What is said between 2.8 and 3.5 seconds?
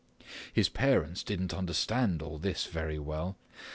well.